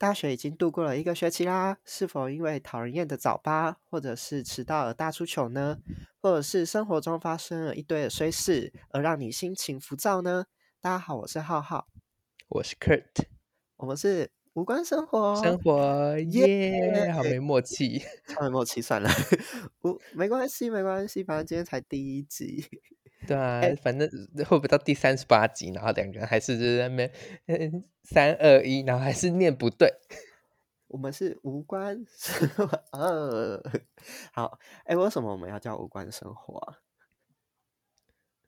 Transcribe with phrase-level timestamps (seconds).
[0.00, 5.76] 大学已经度过了一个学期啦，是否因为讨人厌的早八，或者是迟到而大出糗呢？
[6.22, 10.46] 或者是生活中发生了一堆的衰事，而让你心情浮躁呢？
[10.80, 11.86] 大家好，我是浩浩，
[12.48, 13.26] 我是 Kurt，
[13.76, 19.10] 我们是无关生活，生活耶，好没默契， 超没默契，算了，
[19.82, 22.64] 无没关系，没关系，反正今天才第一集。
[23.30, 24.10] 对啊，反正
[24.44, 27.12] 会不会到第三十八集，然后两个人还是就在那边
[27.46, 29.88] 嗯三二一，然后还是念不对。
[30.88, 33.62] 我们是无关生活，呃，
[34.32, 36.78] 好，哎，为什么我们要叫无关生活啊？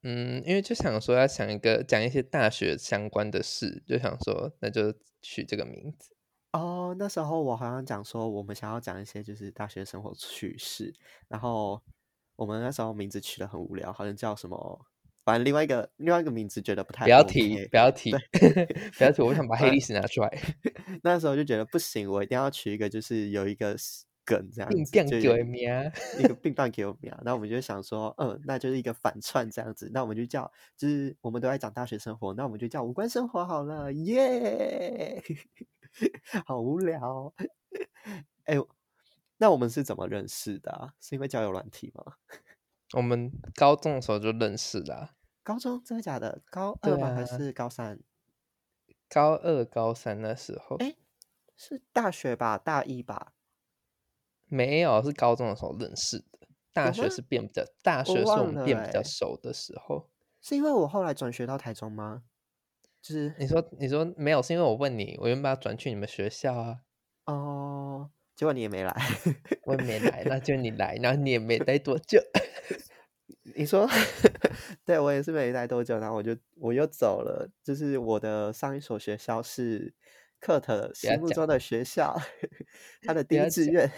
[0.03, 6.17] 嗯，因为就想说要想一个讲一些大学相关的事，就想说那就取这个名字。
[6.51, 10.93] 哦，那时候我好像讲说我们想要讲一些就是大学生活趣事，
[11.29, 11.81] 然后。
[12.37, 14.87] 我们那时候名字取得很无聊，好像叫什么，
[15.25, 18.11] 反正另外一个另外一个名字觉得不太不要提，不要提，
[18.99, 20.39] 不要提，我想把 黑历史拿出来。
[21.05, 23.77] 那时候就觉得不行，我一定要取一个就是有一个
[24.25, 25.69] 梗这样子，就给我名，
[26.19, 27.13] 一个并棒给我名。
[27.25, 35.23] 那我们就想说，嗯，那就是一个反串这样子，那我们就叫，就是我们都在讲大学生活，那我们就叫无关生活好了，耶，
[36.47, 37.33] 好无聊，
[38.45, 38.57] 哎。
[39.43, 40.95] 那我们是怎么认识的？
[41.01, 42.15] 是因为交友软体吗？
[42.93, 45.17] 我们高中的时候就认识的。
[45.43, 46.43] 高中真的假的？
[46.49, 47.13] 高二吗？
[47.13, 47.99] 还是高三？
[49.09, 50.77] 高二、高三那时候。
[50.77, 50.95] 哎，
[51.57, 52.57] 是大学吧？
[52.57, 53.33] 大一吧？
[54.45, 56.47] 没有，是高中的时候认识的。
[56.73, 60.09] 大学是变比较，大学是我们变比较熟的时候。
[60.41, 62.23] 是因为我后来转学到台中吗？
[63.01, 66.83] 就是你说，你说没有，是因为我问你，我原本要转去你们学校啊。
[67.25, 68.13] 哦。
[68.35, 68.95] 结果你也没来，
[69.65, 72.21] 我也没来，那就你来，然后你也没待多久。
[73.55, 73.89] 你说，
[74.85, 77.51] 对我也是没待多久，然后我就我又走了。
[77.63, 79.93] 就是我的上一所学校是
[80.41, 82.17] 克特心目中的学校，
[83.03, 83.91] 他的第一志愿。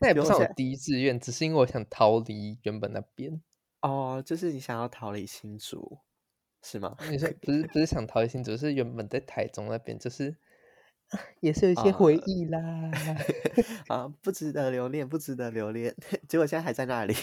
[0.00, 3.40] 那也不算我第一志愿，只是因为我想逃离原本那边。
[3.80, 5.98] 哦，就是你想要逃离新竹，
[6.62, 6.96] 是吗？
[7.10, 10.36] 你说不是不是想逃离新竹，是原本在台中那边，就是。
[11.40, 12.60] 也是有一些回忆啦，
[13.88, 15.94] 啊，不值得留恋，不值得留恋。
[16.28, 17.14] 结果现在还在那里，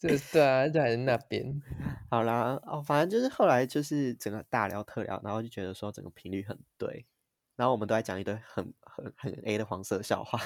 [0.00, 1.62] 对对啊，就还在那 边。
[2.10, 7.06] 好啦，哦，反正就是后来就是整个大聊特聊，然后就觉得说整个频率很对，
[7.56, 10.40] 然后我们都在讲一堆很很很 A 的黄色笑话。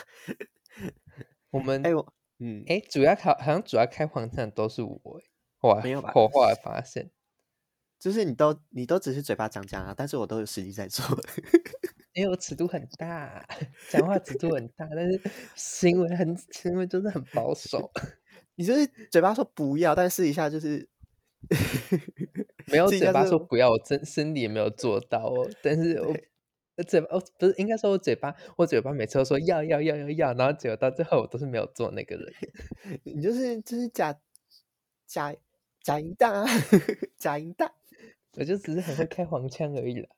[1.51, 5.01] 我们哎我嗯哎，主要开好像主要开黄色都是我，
[5.63, 6.13] 哇，没有吧？
[6.15, 7.11] 我后来发现，
[7.99, 11.05] 就是你都你都只是嘴巴讲讲啊，但是我都有实际在做。
[12.19, 13.47] 因为我尺度很大，
[13.89, 15.21] 讲话尺度很大，但是
[15.55, 17.89] 行为很行为就是很保守。
[18.57, 20.89] 你就是嘴巴说不要，但试一下就是
[22.67, 25.49] 没有嘴巴说不要，我真身体也没有做到哦。
[25.63, 26.01] 但是
[26.77, 32.35] 我嘴巴哦不是应该说我嘴巴，我嘴巴每次都说要要要要要，然后结果到最后我都是没有做那个人。
[33.05, 34.19] 你就是就是假
[35.07, 35.33] 假
[35.81, 36.45] 假淫荡啊，
[37.17, 37.73] 假淫荡，
[38.37, 40.09] 我就只是很会开黄腔而已了。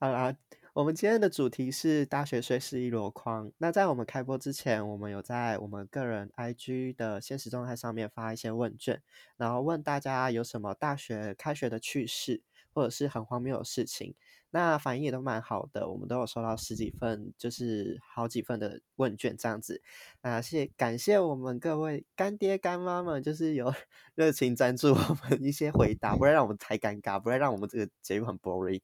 [0.00, 0.36] 好啦。
[0.74, 3.50] 我们今天的主题是大学虽是一箩筐。
[3.58, 9.00] 那在我们开播之前，我们有在我们个人 IG 的现实状态上面发一些问卷，
[9.36, 12.42] 然后问大家有什么大学开学的趣事，
[12.72, 14.14] 或者是很荒谬的事情。
[14.50, 19.82] 那反应也都蛮好的，我们都有收到十几份，就是好几份的问卷这样子。
[20.22, 23.72] 那谢感谢我们各位干爹干妈们，就是有
[24.14, 28.80] 热情赞助我们一些回答，不然让我们太尴尬，不然让我们这个节目很 boring。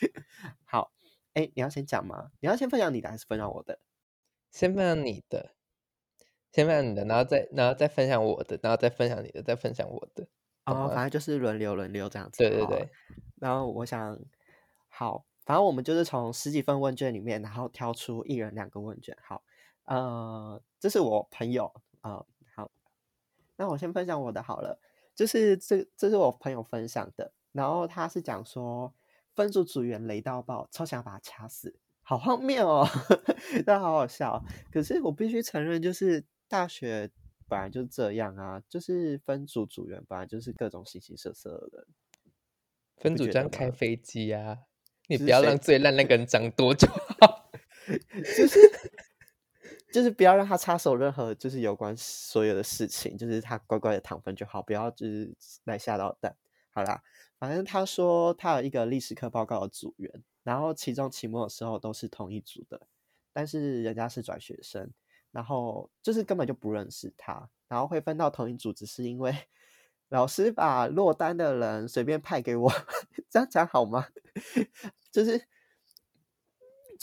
[0.64, 0.92] 好，
[1.34, 2.30] 哎，你要先讲吗？
[2.40, 3.78] 你要先分享你的还是分享我的？
[4.50, 5.54] 先分享你的，
[6.52, 10.28] 先分享你的，然后再然后再分享我的，然后再分享你的，再分享我的。
[10.64, 12.38] 哦，反正就是轮流轮流这样子。
[12.38, 12.88] 对对对。
[13.34, 14.16] 然后我想，
[14.88, 19.18] 好，反正我们就是从十几份问卷里面，然后挑出一人两个问卷。
[19.20, 19.42] 好，
[19.86, 22.24] 呃，这是我朋友啊。
[22.54, 22.70] 好，
[23.56, 24.80] 那我先分享我的好了。
[25.16, 28.94] 就是这这是我朋友分享的，然后他是讲说。
[29.34, 32.88] 分组组员雷到爆，超想把他掐死，好荒谬哦！
[33.66, 34.42] 但好好笑。
[34.72, 37.10] 可是我必须承认，就是大学
[37.48, 41.86] 本来就这样啊，就是分组组员本来就是各种形形色色的人。
[42.96, 44.58] 分组这样开飞机啊，
[45.08, 47.50] 你不要让最烂那个人长多就好。
[48.36, 48.58] 就是
[49.92, 55.34] 就是不要让他插手任何就是有关所有的事情，就是他乖乖的躺分就好，不要就是
[55.64, 56.36] 来下到蛋。
[56.74, 57.02] 好啦。
[57.38, 60.10] 反正他说他有一个历史课报告的组员，
[60.42, 62.86] 然后其中、期末的时候都是同一组的，
[63.32, 64.90] 但是人家是转学生，
[65.30, 69.34] 然后就是根本就不认识他，然后会分到同一组，只是因为
[70.08, 72.72] 老师把落单的人随便派给我，
[73.28, 74.06] 这样讲好吗？
[75.12, 75.46] 就是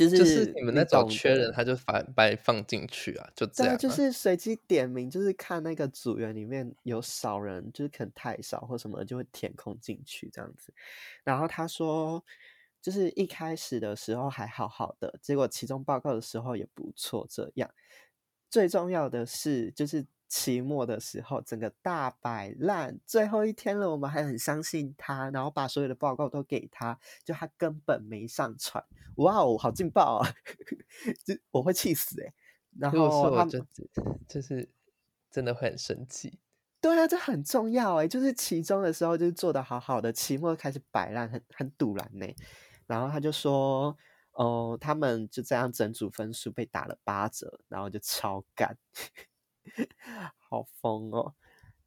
[0.09, 3.77] 就是你们那种缺人，他就把把你放进去啊，就这样。
[3.77, 10.73] 就是随机点名，就是看那个组员里面有少人，就是可能太少或什么，就会填空进去这样子。
[11.23, 12.23] 然后他说，
[12.81, 17.27] 就是一开始的时候还好好的，结果期中报告的时候也不错。
[17.29, 17.69] 这样
[18.49, 20.05] 最重要的是，就是。
[20.31, 28.81] 期末的时候，整个大摆烂，最后一天了，我们还很相信他，然后把所有的报告都给他，就他根本没上传。
[29.17, 30.33] 哇哦，好劲爆啊！
[31.25, 32.33] 就我会气死哎。
[32.79, 33.65] 然后他就
[34.25, 34.69] 就是
[35.29, 36.39] 真的会很生气。
[36.79, 42.25] 对啊，这很重要哎，就是期中的时候就是做的好好的，期末开始摆烂，很很堵然呢。
[42.87, 43.97] 然后他就说，
[44.31, 48.77] 哦，他们就这样整组分数被打了八折，然后就超干。
[50.37, 51.33] 好疯哦！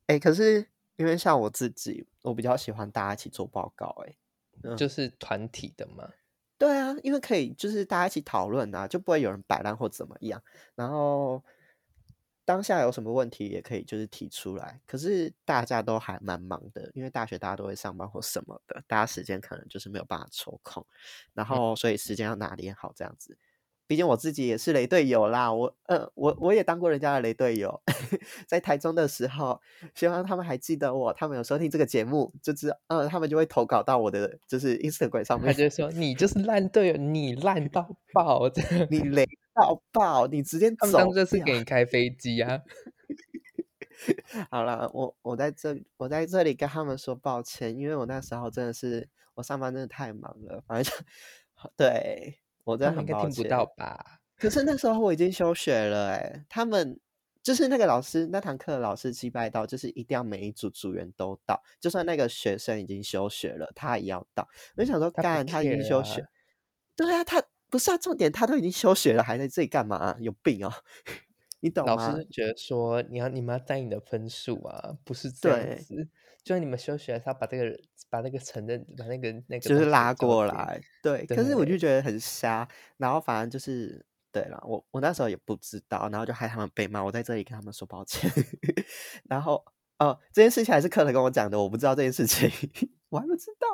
[0.07, 0.67] 哎，可是
[0.97, 6.11] 因为像我自己，我比较喜欢大家一起做报告，哎，就是团体的嘛。
[6.57, 10.43] 对啊，因为可以就是大家一起讨论啊，就不会有人摆烂或怎么样。
[10.77, 11.43] 然后
[12.45, 14.81] 当下有什么问题也可以就是提出来。
[14.87, 20.87] 可是大家都还蛮忙的，因为大学大家都会上班或什么的，大家时间可能就是没有办法抽空，
[21.35, 23.37] 然后所以时间要拿捏好这样子。
[23.87, 27.83] 毕竟我自己也是雷队友啦，我呃我我也当过人家的雷队友，
[28.49, 29.61] 在台中的时候，
[29.95, 38.49] 希望他们还记得我，他们有收听这个节目，就是呃他们就会投稿到我的就是 Instagram 上面，他就说你就是烂队友，你烂到爆，
[38.91, 42.61] 你雷到爆，你直接走， 他们当这是给你开飞机啊。
[44.51, 52.41] 好了，我我在这我在这里跟他们说抱歉，因为我那时候真的是我上班真的太忙了，反正就对。
[52.65, 54.21] 我真的很抱歉，吧？
[54.37, 56.99] 可是那时候我已经休学了，哎，他们
[57.43, 64.49] 就是那个老师，那堂课的老师击败到，就是一定要每一组组员都到，就算那个学生已经休学了，他也要到。
[64.77, 66.27] 我就想说，干，他已经休学，
[66.97, 70.17] 对啊，他不是啊，重点他都已经休学了，还在这里干嘛？
[70.19, 70.75] 有病啊！
[71.61, 71.95] 你懂吗？
[71.95, 76.09] 老师觉得说，你要你们要带你的分数啊，不是这样子。
[76.43, 77.81] 就你们休学，他把这个人
[78.15, 81.27] 把那个承认把那个那个就是拉过来，对。
[81.27, 87.03] 可是我就觉得很瞎，然后反正就是对了，我我那时候也不知道，然后就害他们被骂。
[87.03, 88.31] 我在这里跟他们说抱歉。
[89.29, 89.65] 然后
[89.99, 92.49] 哦，这件事情还是克特跟我讲的，我不知道这件事情，
[93.11, 93.67] 我还不知道，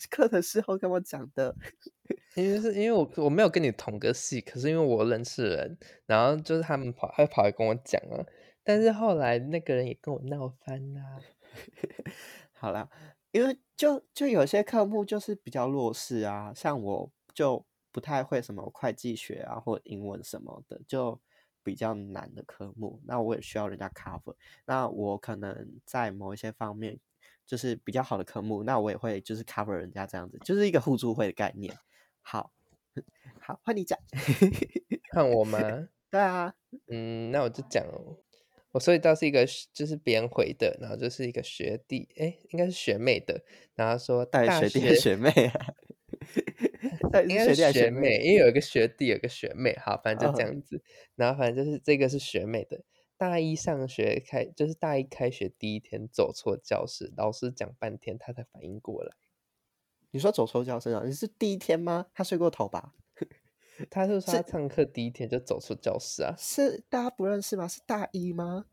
[0.00, 1.54] 是克特事后跟我讲的。
[2.36, 5.76] 因为是因为我我没有跟你同个系，可是因为我认识人，
[6.06, 8.24] 然后就是他们跑还跑来跟我讲啊。
[8.64, 11.20] 但是后来那个人也跟我闹翻啦。
[12.56, 12.88] 好啦，
[13.34, 21.20] 因为就就有些科目就是比较弱势啊，像我就不太会什么会计学啊或英文什么的，就
[21.64, 24.36] 比较难的科目，那我也需要人家 cover。
[24.66, 26.96] 那我可能在某一些方面
[27.44, 31.76] 就是比较好的科目，那我也会就是 cover 人家这样子，就是一个互助会的概念。
[32.20, 32.52] 好，
[33.42, 33.98] 好，换你讲，
[35.10, 35.58] 看我吗？
[36.08, 36.54] 对啊，
[36.86, 37.84] 嗯，那我就讲。
[38.74, 43.40] 我所以倒是一个就是别人回的，然后就是一个学弟，哎，应该是学妹的，
[43.76, 45.66] 然后说大学弟学妹啊，
[47.22, 50.82] 应该是学妹，因为有一个学弟，有个学妹，好，反正就这样子，
[51.14, 52.82] 然后反正就是这个是学妹的，
[53.16, 59.12] 大一上学开，就是大一开学第一天走错教室，老师讲半天，他才反应过来。
[60.10, 61.02] 你说走错教室啊？
[61.06, 62.06] 你是第一天吗？
[62.12, 62.92] 他睡过头吧？
[63.90, 66.34] 他是说他上课第一天就走出教室啊？
[66.38, 67.66] 是大家不认识吗？
[67.66, 68.66] 是大一吗？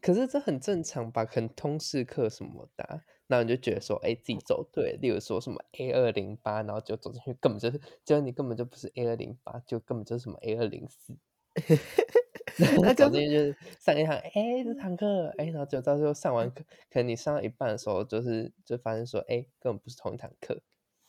[0.00, 1.24] 可是这很正常吧？
[1.24, 4.98] 可能通识课什么的，那你就觉得说，哎，自己走对。
[5.00, 11.16] 例如说什么 A 二零八，然后就走进去，根本就是，就你根本就不是 A 二零八，就根本就是什么 A 二零四。
[12.82, 20.60] 那走进去就是上一堂，哎，这堂课，哎，然后就到最后上完课，可能你上到一半的时候，就是就发现说，哎，根本不是同一堂课。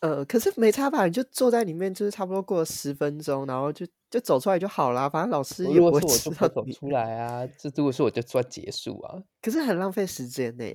[0.03, 1.05] 呃，可是没差吧？
[1.05, 5.07] 你就坐在里面，就是差不多过了十分钟，然后就就走出来就好啦。
[5.07, 7.47] 反正老师也不会知道走出来啊。
[7.57, 9.23] 这如果是我就算结束啊。
[9.41, 10.65] 可是很浪费时间呢。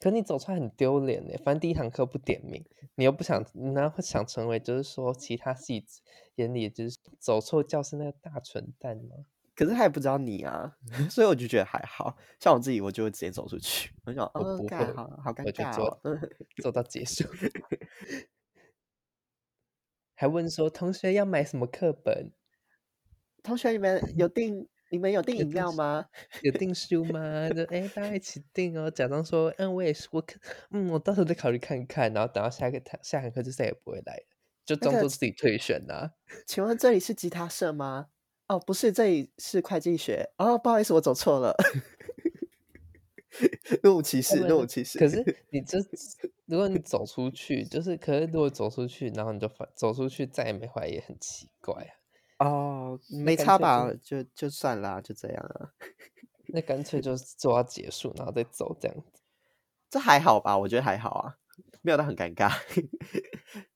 [0.00, 1.34] 可你走出来很丢脸呢。
[1.44, 2.60] 反正第一堂课不点名，
[2.96, 3.40] 你又不想，
[3.72, 5.84] 然后想成为就是说其他系
[6.34, 9.14] 眼里就是走错教室那个大蠢蛋吗？
[9.54, 10.76] 可是他也不知道你啊，
[11.08, 13.92] 所以我就觉得还好像我自己，我就会直接走出去。
[14.04, 16.00] 我想，我不会，好好尴尬，做
[16.60, 17.22] 做到结束。
[20.16, 22.32] 还问说同学要买什么课本？
[23.42, 24.66] 同学你们有订？
[24.88, 26.06] 你们有订饮料吗？
[26.42, 27.50] 有订书吗？
[27.50, 28.88] 就哎，大家一起订哦。
[28.88, 30.38] 假装说，嗯，我也是，我可，
[30.70, 32.12] 嗯，我到时候再考虑看看。
[32.14, 34.22] 然后等到下个堂下堂课就再也不会来了，
[34.64, 36.12] 就装作自己退选呐。
[36.46, 38.06] 请问这里是吉他社吗？
[38.46, 40.30] 哦，不是，这里是会计学。
[40.38, 41.52] 哦，不好意思，我走错了。
[43.82, 44.98] 若无其事，若无其事。
[44.98, 45.78] 可是你这，
[46.46, 51.74] 如果你走出去，就是可是如果走出去，然后你就走出去再也没回来，也很奇怪
[52.38, 52.46] 啊。
[52.46, 53.92] 哦，没差吧？
[54.02, 55.72] 就就算啦，就这样啊。
[56.48, 59.22] 那干脆就 做到结束，然后再走这样子。
[59.90, 60.56] 这还好吧？
[60.56, 61.38] 我觉得还好啊，
[61.82, 62.52] 没有到很尴尬。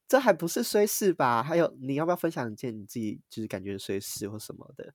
[0.06, 1.42] 这还不是衰事吧？
[1.42, 4.92] 还有，你要不要分享一件你自己就是感觉衰事或什么的？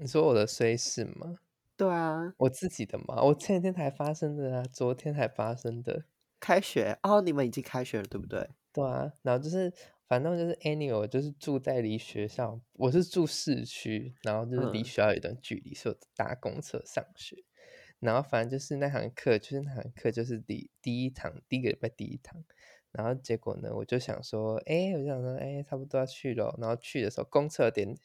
[0.00, 1.36] 你说我的衰事吗？
[1.76, 6.04] 对啊，我自己的嘛，我前天才发生的啊，昨天才发生的。
[6.40, 8.48] 开学哦，你们已经开学了，对不对？
[8.72, 9.72] 对啊，然后就是
[10.08, 17.44] 反正就是 annual，就是住在离学校，我是住市区，然后就是离学校有一段距离，所以搭公车上学。
[18.00, 22.42] 然后反正就是那堂课，就是那堂课就是第第一堂，第一个礼拜第一堂。
[22.90, 26.54] 然后结果呢，我就想说，哎，我就想说，哎，差不多要去了。
[26.60, 27.96] 然后去的时候，公车有点。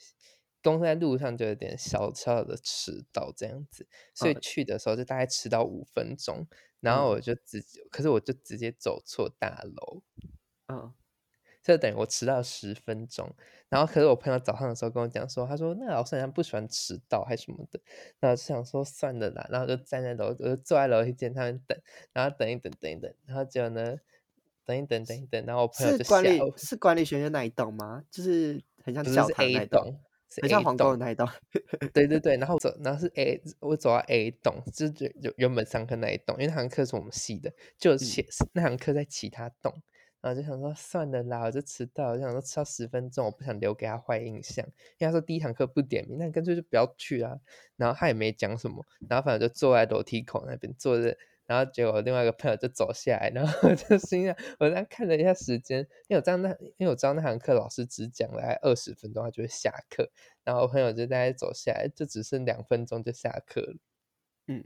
[0.68, 6.46] 公在路上就有点小小的迟到这样子，所以去的时候就大概迟到五分钟，
[6.82, 10.02] 然后我就直，可是我就直接走错大楼，
[10.68, 10.94] 嗯，
[11.64, 13.34] 就等于我迟到十分钟。
[13.70, 17.80] 然后可是我朋友早上的时候跟我讲说，他说那老师好像不喜欢迟到还是什么的，
[18.20, 21.78] 然后就想说算了啦，然后就站在楼，我就坐在楼梯间他们等，
[22.14, 23.98] 然后等一等等一等，然后结果呢，
[24.66, 28.04] 等一等等一等，然后我朋友就管理是管理学院那一栋吗？
[28.10, 30.00] 就是很像教堂那栋。
[30.42, 31.28] 很像皇宫那一栋，
[31.94, 39.74] 对对对，然后走，然后是 A，我走到 A 栋，就是原原本上课那一栋，因为那堂课是我们系的，就其那堂课在其他栋，
[40.22, 44.66] 然后就想说算了啦，我就迟到，就想说迟到十分钟，我不想留给他坏印象，
[44.98, 47.40] 因为他说第一堂课不点名，那干脆就不要去啊，
[47.76, 51.18] 然后他也没讲什么，然后反正就坐在楼梯口那边坐着。
[51.48, 60.08] 然后结果另外一个朋友就走下来，然后 我就心想，我在看了一下时间，因为我知道那因为我知道那堂课老师只讲了二十分钟，他就会下课。
[60.44, 63.78] 然后我朋友就在走下来，就只剩两分钟就下课了。
[64.48, 64.64] 嗯，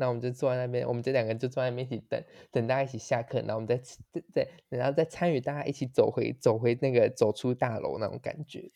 [0.00, 8.68] 那我们就坐在那边，我们这两个人就坐在那边一起等，等大家一起下课，然后我们再再再，然后再参与大家一起走回走回那个走出大楼那种感觉。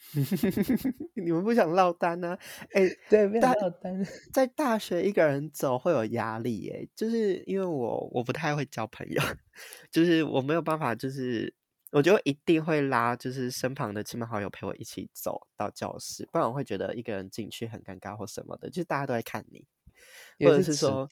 [1.16, 2.38] 你们不想落单呢？
[2.72, 4.06] 哎，对，不想落单。
[4.32, 9.22] 在大学一个人走会有压力，哎，就是因为我我不太会交朋友，
[9.90, 11.54] 就是我没有办法，就是
[11.90, 19.64] 我就一定会拉，就是身旁的亲朋好友陪我一起走到教室，不然我会觉得一个人进去很尴尬或什么的，就是大家都在看你，
[20.40, 21.08] 或者是说。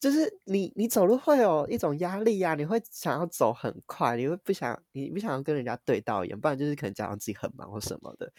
[0.00, 8.30] 就是你，你走路会有一种压力呀，你会想要走很快，你会不想，你不想要跟人家对到眼，不然就是可能假装自己很忙或什么的。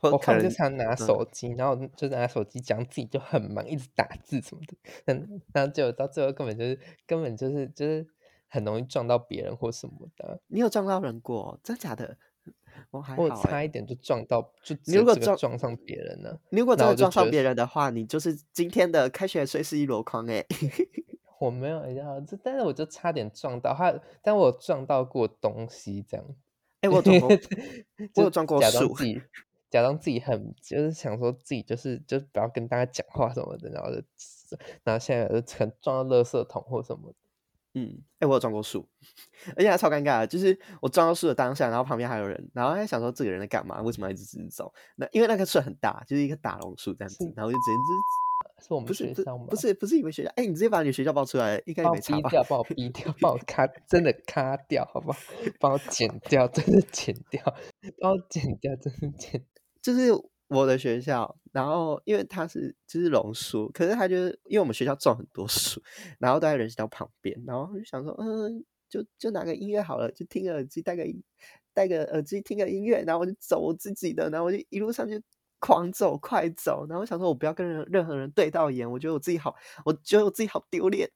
[0.00, 8.06] 我可能就常拿手机，然后就拿手机讲自己就很忙，一直打字什么的，嗯，然后就到最后根本就是根本就是就是
[8.48, 10.40] 很容易撞到别人或什么的。
[10.46, 11.60] 你有撞到人过？
[11.62, 12.16] 真假的？
[12.90, 16.38] 我还好，差一点就撞到，就如果撞撞上别人呢？
[16.50, 20.44] 你如果真的撞上别人的话，你就是今天的开学虽是一箩筐哎。
[21.40, 26.24] 我没有要这，但是我就差点撞到他，但我撞到过东西这样。
[26.82, 27.28] 哎，我撞过，
[28.14, 28.94] 我有撞过 树。
[29.68, 34.02] 假装自己很，就是想说自己就是就不要跟大家讲话什么的，然后就
[34.84, 37.12] 然后现在就很撞到垃圾桶或什么。
[37.74, 38.86] 嗯，哎，我有撞过树，
[39.56, 43.80] 而且还超尴尬的，就是我撞到树的当下，然后旁边还有人，然后还想说这个人在干嘛？
[43.82, 44.72] 为什么要一直直走？
[44.96, 47.72] 那因为那棵树很大，就是一棵大榕树这样子，然后就直接
[48.62, 49.46] 是是我们学校吗？
[49.48, 50.30] 不是，不是你们学校。
[50.36, 52.30] 哎，你直接把你学校报出来，应该没差吧？
[52.48, 55.18] 帮我逼掉，把我 卡，真的卡掉，好不好？
[55.58, 57.42] 帮我剪掉，真的剪掉，
[58.00, 59.44] 帮我剪掉，真的剪，
[59.80, 60.12] 就是。
[60.52, 65.82] 我的学校，然后因为它是就是榕树，可是它就是因为我们学校种很多树，
[66.18, 71.04] 然后都在人行道旁边，然后就想说，嗯，就就拿个音乐好了，就听个耳机，戴个
[71.74, 75.20] 戴个耳机听个音乐，然后我就走我自己的，然后我就一路上就
[75.58, 79.54] 狂走快走，然后我想说我不要跟人任何人对到眼，我觉得我自己好，
[79.84, 81.08] 我觉得我自己好丢脸，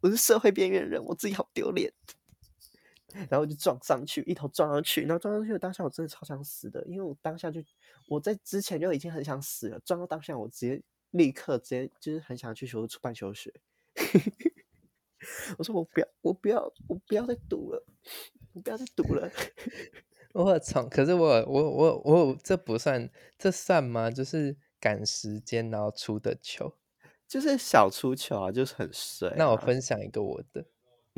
[0.00, 1.92] 我是社会边缘人，我自己好丢脸。
[3.30, 7.62] 然后就撞上去，一头撞上去，然后撞上去的当下，我真的超想死的，因为我当下就
[8.06, 13.52] 我在之前就已经很想死了，撞到当下，我直接立刻直接就是很想去求出半休学。
[15.58, 17.84] 我说我不要，我不要，我不要再赌了，
[18.52, 19.30] 我不要再赌了。
[20.34, 20.84] 我操！
[20.84, 24.10] 可是我我我我这不算，这算吗？
[24.10, 26.74] 就是赶时间然后出的球，
[27.26, 29.32] 就是小出球啊，就是很碎。
[29.36, 30.66] 那我分享一个我的。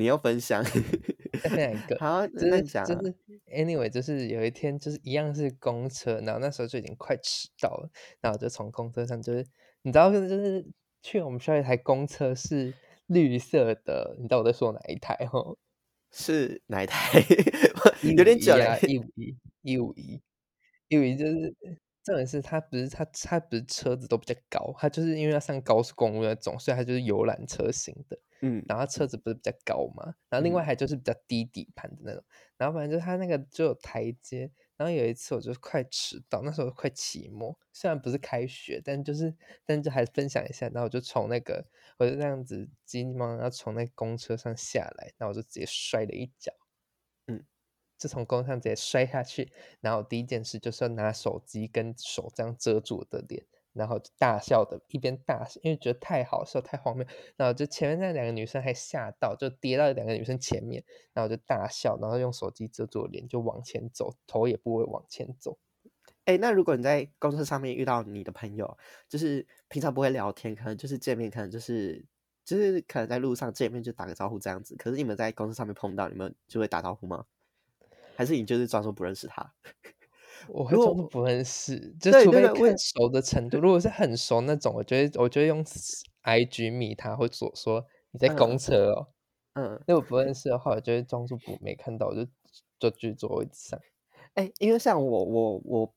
[0.00, 0.64] 你要分享，
[1.42, 3.14] 再分享一个，好，就是就是
[3.54, 7.90] ，anyway，就是有一天就是一样是公车，然后那时候就已经快迟到了，
[8.23, 9.47] 然后就从公车上就是
[9.83, 10.66] 你知道就是
[11.02, 12.73] 去我们学校一台公车是
[13.09, 15.59] 绿色的，你知道我在说哪一台哦？
[16.11, 17.21] 是哪一台？
[18.16, 20.23] 有点久了， 一五一，一五一，
[20.88, 21.54] 一五一就是。
[22.11, 28.19] 重点是他不是他他不是车子都比较高，他就是因为要上高速公路那种，所以他就是游览车型的。
[28.43, 32.25] 嗯，然后车子不是比较高嘛，然后另外还就是比较低底盘的那种，
[32.57, 34.50] 然后反正就是他那个就有台阶。
[34.79, 39.35] 然后有一次我就快迟到，那时候快期末，虽然不是开学，但就是，
[39.67, 40.67] 但就还分享一下。
[40.69, 41.62] 然后我就从那个，
[41.99, 46.60] 我就这样子急忙要从那公车上下来，然后我就直接摔了一跤，嗯，
[48.00, 49.52] 就从公车上直接摔下去。
[49.80, 53.45] 然后第一件事就是要拿手机跟手这样遮住我的脸。
[53.73, 57.07] 然后大笑的，一边大笑，因为觉得太好笑、太荒谬。
[57.37, 65.57] 然后就前面那两个女生还吓到，就跌到两个女生前面，然后就大笑，然后用手机遮住脸，就往前走，头也不会往前走。
[66.25, 68.76] 哎，那如果你在公车上面遇到你的朋友，
[69.09, 72.04] 就是平常不会聊天，可能就是见面，可能就是
[72.45, 74.75] 就是可能在路上见面就打个招呼这样子。
[74.75, 77.25] 可是你们在公车上面碰到，你们就会打招呼吗？
[78.21, 79.55] 还是你就是装作不认识他？
[80.49, 83.59] 我会装作不认识，就除非很熟的程度。
[83.59, 85.65] 如果是很熟那种，我觉得我觉得用
[86.21, 89.09] I G 密他，或者说你在公车哦，
[89.55, 92.27] 嗯，那我不认识的话，我就会装作不没看到，我就
[92.79, 93.81] 就去座位上。
[94.35, 95.95] 哎，因为像我我我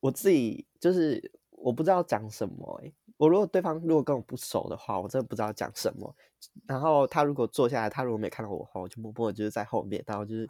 [0.00, 6.16] 我自己就是我不知道讲什么哎，我如果对方如果跟我不熟的话，我真的不知道讲什么。
[6.66, 10.48] 然后他如果坐下来，他如果没看到我的话，我就默默就是在后面，然后就是。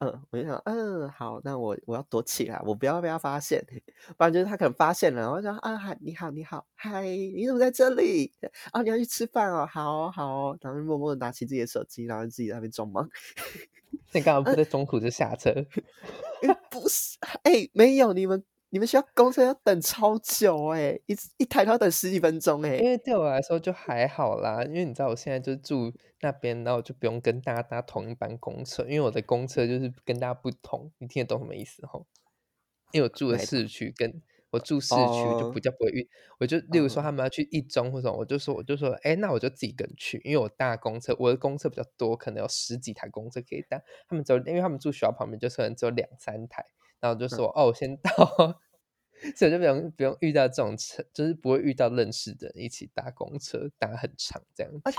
[0.00, 3.62] 嗯，我就想，嗯，好，那我我要躲起来，我不要被他发现，
[4.16, 8.32] 不然就是他可能发现了，然后说啊，嗨，你好，你好，嗨，你怎么在这里？
[8.72, 13.06] 啊，你要去吃饭哦，好好，然后默默的拿起自己的手机，然后自己在那边装忙。
[14.12, 15.52] 你干嘛不在中途就下车？
[16.70, 18.42] 不是，哎，没有，你们。
[18.70, 22.76] 你们学校公车要等超久哎，一一台都要等十几分钟哎。
[22.76, 30.92] 因为对我来说就还好啦，因为你知道我现在就住那边，然后就不用跟大家搭同一班公车，因为我的公车就是跟大家不同。
[30.98, 32.06] 你听得懂什么意思吼？
[32.92, 36.08] 因为我住的市区，跟我住市区就比较不会遇。
[36.38, 43.82] 我就例如说他们要去一中或者我就说我就说哎，那我就自己跟去，因为我搭公车，我的公车比较多，可能有十几台公车可以搭。
[44.08, 46.64] 他们只有因为他们住学校旁边，就可能只有两三台。
[47.00, 48.10] 然后就说哦，我先到，
[49.34, 54.72] 所以就不用不用遇到这种车，就是不会遇到认识的人一起搭公车，搭很长这样。
[54.84, 54.98] 而且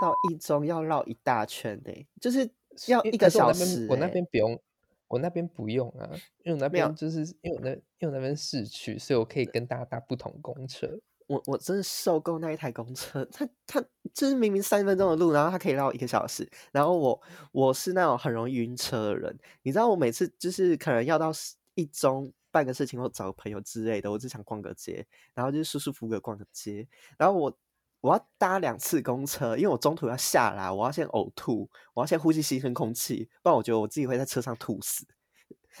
[0.00, 2.50] 到一中要绕一大圈呢，就是
[2.88, 3.86] 要一个小时。
[3.88, 4.60] 我那边不用，
[5.08, 6.10] 我那边不用啊，
[6.42, 10.98] 因为我那边就是因为我那因为我那边市区，所以我可以跟大家搭不同公车。
[11.26, 13.82] 我我真的受够那一台公车，它它
[14.12, 16.48] 就是明明三分钟的路，然后它可以绕一个小时。
[16.70, 17.20] 然后我
[17.52, 21.32] 我是那种很容易晕车的人，你知道我每次就是可能要到
[21.74, 26.86] 一中办个事情或找个朋友之类的，我只想逛个街，然后就是舒舒服服的逛个街。
[27.16, 27.58] 然后我
[28.00, 35.06] 我要搭两次公车，因为我中途要下来，我要先呕吐，我要先呼吸新鲜空气，不然我觉得我自己会在车上吐死。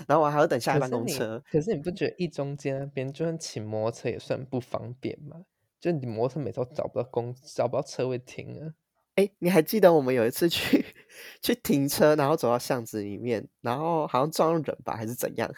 [0.06, 1.42] 然后我还要等下一班公车。
[1.50, 5.44] 可是你不觉得一中间那边就算骑摩托车也算不方便吗？
[5.80, 8.74] 就你摩托车每次都找不到公，找不到车位停啊。
[9.16, 10.84] 哎，你还记得我们有一次去
[11.40, 15.52] 去停车，然后走到巷子里面，然后好像撞到人吧，还是怎样？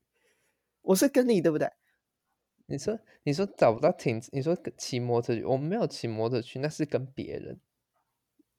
[0.82, 1.70] 我是跟你对不对？
[2.66, 7.60] 你说你说找不到停，你说骑摩托车，我们没有骑摩托车去，那是跟别人。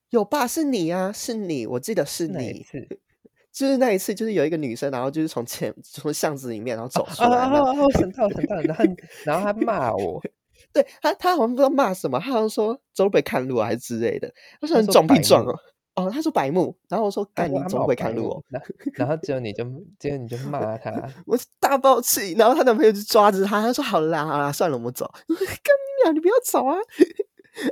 [0.10, 0.46] 有吧？
[0.46, 2.66] 是你啊，是你，我记得是你。
[3.54, 8.86] 就是那一次，就是有一个女生，然后就是从前从巷子里面，然后走出来，然后很到很到，然后
[9.26, 10.22] 然后她骂我，
[10.74, 15.54] 对她她好像不知道骂什么，她好像说走北看路啊，还是之类的，她说你撞屁撞哦，
[15.96, 18.44] 哦他说白目，然后我说干你走路不会看路哦，
[18.94, 19.64] 然后结果你就
[20.00, 20.90] 结果你就骂他，
[21.26, 26.78] 我大爆气，然后她男朋友就抓着她，他说好啦好啦，算了我们走，干你啊，你不要走啊。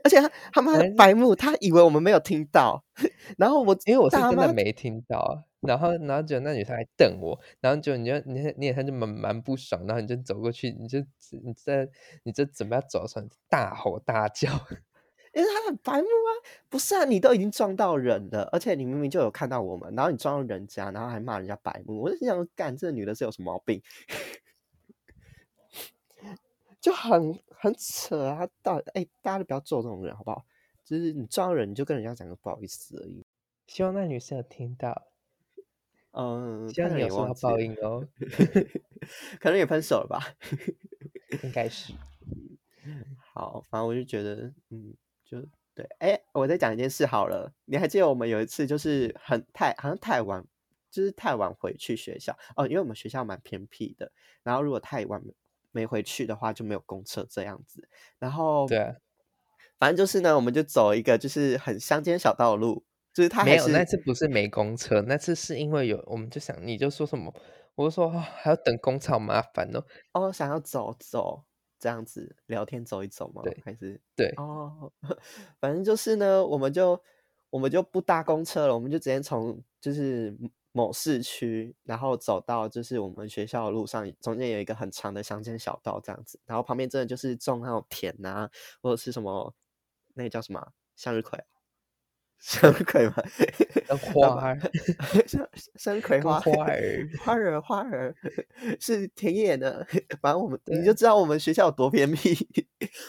[0.03, 2.83] 而且他他们白目，他以为我们没有听到，
[3.37, 10.99] 然后我因为我是真的没听到，然后然后就那女生还瞪我，然后就你就你你也他就蛮蛮不爽，然后你就走过去，你就
[11.43, 11.87] 你在
[12.23, 14.49] 你就准备要走的时候大吼大叫，
[15.33, 16.29] 因为他很白目啊，
[16.69, 23.81] 不是啊，你都已经撞到人了，而且你明明就有看到我们，然后你撞到人家，然后还骂人家白目，我就想干这个女的是有什么毛病？
[26.81, 28.47] 就很很扯啊！
[28.63, 30.45] 到哎，大家都不要做这种人，好不好？
[30.85, 33.25] 就是你撞人，你就跟人家讲个不好意思而已。
[33.67, 35.07] 希望那女生有听到，
[36.11, 38.07] 嗯，希望你有报应哦。
[39.39, 40.19] 可能也分手了吧？
[41.43, 41.93] 应该是。
[43.33, 45.85] 好，反正我就觉得，嗯，就对。
[45.99, 47.53] 哎，我再讲一件事好了。
[47.65, 50.43] 你还记得我们有一次就是很太好像太晚，
[50.89, 54.11] 就是太晚回去学校哦，因为我们学校蛮偏僻的。
[54.43, 55.21] 然后如果太晚。
[55.71, 58.95] 没回去的话就没有公车这样子，然后对，
[59.77, 67.33] 反正就是呢，我们就走一个就是很乡间小道路，就是他没有那次不是没公车，那次是因为有，我们就想你就说什么，
[67.75, 69.83] 我就说还要等公车，好麻烦哦。
[70.13, 71.43] 哦，想要走走
[71.79, 73.41] 这样子聊天走一走吗？
[73.43, 74.91] 对，还是对哦，
[75.61, 77.01] 反正就是呢，我们就
[77.49, 80.35] 我们就不搭公车了，我们就直接从就是
[80.71, 88.49] 某市区，然后走到就是我们学校的路上，中间有一个很长的乡间小道这样子，然后旁边真的就是种那种田啊，
[88.81, 89.53] 或者是什么
[90.13, 91.39] 那个叫什么向日葵。
[92.39, 93.15] 向日葵吗？
[94.13, 94.57] 花儿，
[95.27, 98.15] 向向日葵 花花儿，花儿花儿
[98.79, 99.85] 是田野的。
[100.21, 102.47] 反正我们你就知道我们学校有多偏僻。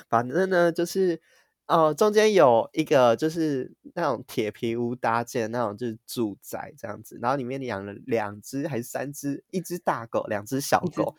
[0.09, 1.23] 反正呢，就是
[1.70, 11.14] 哦，中间有一个就是那种铁皮屋搭建那种就是住宅这样子，然后里面养了两只还是三只，一只大狗，两只小狗。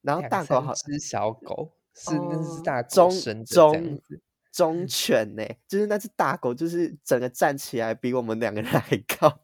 [0.00, 3.10] 然后大狗好，只小狗 是那只大中
[3.46, 4.00] 中。
[4.52, 9.40] 忠 犬呢，就是那只大狗，就是整个站起来比我们两个人还高，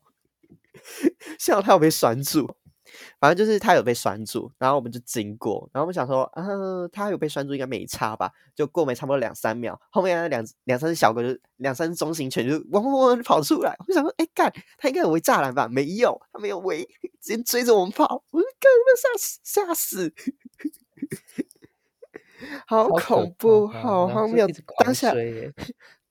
[1.39, 2.57] 幸好它有被拴住，
[3.21, 8.31] 反正就是他有被拴住，然后我们就经过，然后我们想说，嗯，他有被拴住应该没差吧？
[8.55, 15.69] 就过没差不多两三秒，后面两两三只小狗就两三只中型犬就汪汪汪跑出来，我就想说，哎干，它应该有围栅栏吧？
[15.69, 16.85] 没有，他没有围，
[17.21, 20.15] 直接追着我们跑，我说干，吓死吓死！
[22.67, 24.47] 好恐怖，好荒谬！
[24.79, 25.13] 当下，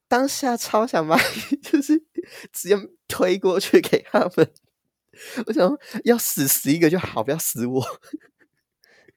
[0.10, 1.18] 当下超想把，
[1.64, 1.98] 就是
[2.52, 2.76] 直接
[3.08, 4.52] 推过去给他们。
[5.46, 7.84] 我想要死死一个就好，不要死我。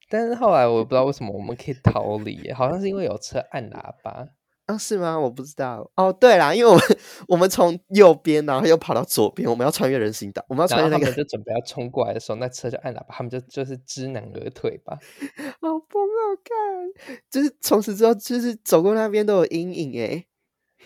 [0.08, 4.26] 但是后来我不知道为什么我们可以逃离，好像是因为有车按喇叭。
[4.66, 5.18] 啊，是吗？
[5.18, 5.90] 我不知道。
[5.96, 14.96] 哦，对啦，因为我们我们从右边，然后又跑到左边，我们要穿越人行道，我们要穿越那个，就准备要冲过来的时候，那车就按喇叭，他们就就是知难而退吧。
[15.60, 16.36] 好不好！
[16.44, 20.24] 看，就是从此之后，就是走过那边都有阴影哎，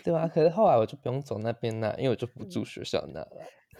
[0.03, 0.27] 对吧？
[0.27, 3.27] 可是后来我就不用走那边了，因为我就不住学校那了。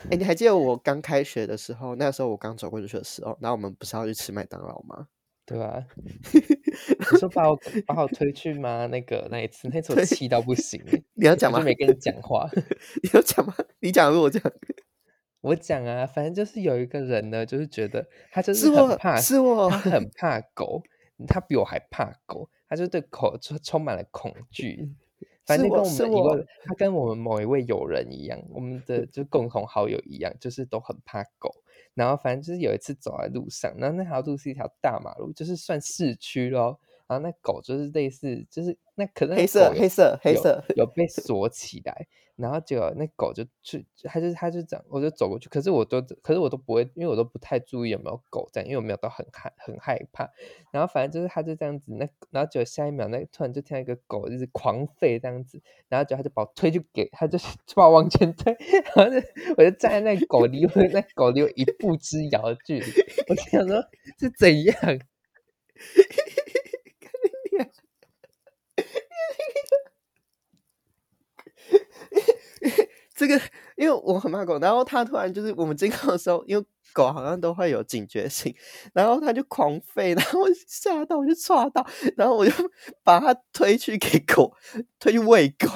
[0.10, 5.08] 哎，你还记得我刚开学的时候，那时候我刚走过去的时候，然后我们不是要去吃麦当劳吗？
[5.46, 5.86] 对吧？
[6.02, 8.88] 你说把我把我推去吗？
[8.88, 10.82] 那个那一次，那次我气到不行。
[11.14, 11.60] 你要讲吗？
[11.60, 12.50] 没跟你讲话。
[13.04, 13.54] 你要讲吗？
[13.80, 14.42] 你讲还是我讲？
[15.42, 20.82] 我讲啊，反正就是有一个人呢，就是觉得他就是很怕，是我，他很怕狗，
[21.28, 24.90] 他比我还怕狗，他就对狗充充满了恐惧。
[25.46, 31.54] 反正跟我们一位，他跟我们某一位友人一样，我们的就共同好友一样，就是都很怕狗。
[31.94, 36.80] 然后反正就是有一次走在路上，然后那条路是一条大马路，就是算市区咯。
[37.08, 50.28] 然后那狗就是类似，就是那可能黑色黑色黑色有被锁起来，然后就那狗就去，它就它就这样，我就走过去，可是我都可是我都不会，因为我都不太注意有没有狗在，因为我没有到很害很害怕。
[50.72, 57.38] 然后反正就是它就这样子，那然后就下一秒那突然就听到一个狗就是狂吠这样子，然后就它就把我推就给它就
[57.68, 58.52] 就把我往前推，
[58.96, 62.86] 然后就我就站在那狗离我那狗离我一步之遥的距离，
[63.28, 63.80] 我想说
[64.18, 64.76] 是怎样。
[73.16, 73.40] 这个，
[73.78, 78.54] 因为我很怕狗，然后它突然就是我们经过的时候，因为狗好像都会有警觉性，
[78.94, 81.86] 然后它就狂吠，然后吓到我就抓到，
[82.18, 82.52] 然后我就
[83.04, 84.54] 把它推去给狗，
[85.00, 85.70] 推去喂狗。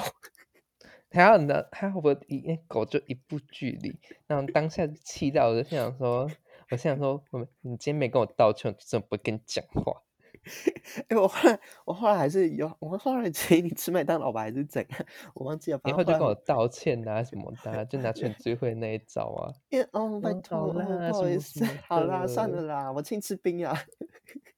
[1.12, 3.98] 还有呢，还好我一狗就一步距离，
[4.28, 6.30] 然后当下气到我就想说，
[6.70, 10.02] 我想说，我们你今天没跟我道歉，我真不跟你讲话。
[11.08, 15.06] 哎，我后来我后来还是有，我后来请你吃麦当劳吧，还是怎样？
[15.34, 15.80] 我忘记了。
[15.84, 19.52] 然后就跟我道歉啊什么的，就拿出你 最会那一招啊。
[19.68, 23.78] 因哦，拜托，不好意思，好啦，算了啦，我请吃冰啊，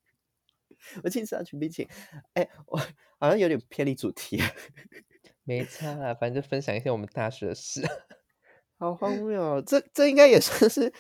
[1.03, 1.91] 我请吃全冰淇淋。
[2.35, 2.79] 哎，我
[3.19, 4.41] 好像有点偏离主题。
[5.45, 7.83] 没差啊，反正就分享一些我们大学的事。
[8.79, 10.93] 好荒谬，这这应该也算是。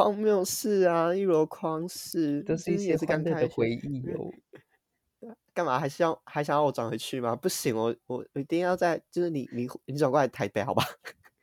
[0.00, 4.32] 荒谬事啊，一箩筐事，都是一些欢乐的回忆哦。
[5.52, 7.36] 干嘛还是要还想要我转回去吗？
[7.36, 10.82] 不行，我我一定要在，就是你你你转过来台北，好吧？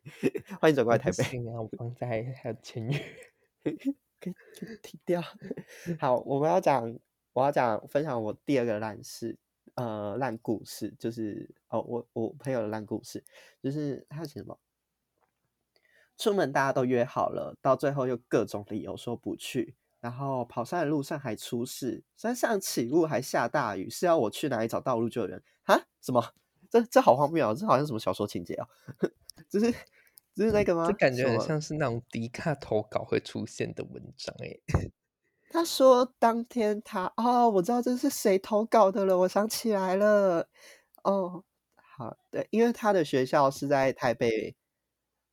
[0.60, 1.24] 欢迎转过来台北。
[1.48, 3.00] 啊，我刚才还有签约，
[4.20, 4.34] 可以
[4.82, 5.22] 停掉。
[6.02, 6.98] 好，我们要讲，
[7.34, 9.38] 我要讲分享我第二个烂事，
[9.76, 13.24] 呃，烂故事，就是哦，我我朋友的烂故事，
[13.62, 14.58] 就是他写什么？
[16.18, 25.42] 出门大家都约好了，到最后又各种理由说不去，然后跑山的路上还出事，山上起雾还下大雨，是要我去哪里找道路救援？
[25.64, 25.80] 啊？
[26.02, 26.34] 什么？
[26.70, 27.54] 这这好荒谬啊！
[27.54, 28.68] 这好像什么小说情节啊？
[29.48, 29.72] 就是
[30.36, 30.86] 就是那个吗？
[30.88, 34.58] 这感觉很像是那种迪卡投稿会出现的文章哎。
[35.50, 40.50] 他说当天他哦，我知道这是谁投稿的了，我想起来了。
[41.04, 41.44] 哦，
[41.76, 44.56] 好，对，因为他的学校是在台北